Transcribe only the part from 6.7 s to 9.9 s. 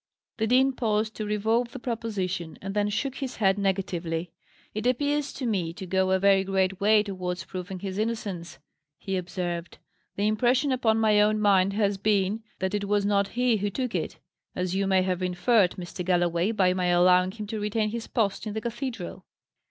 way towards proving his innocence," he observed.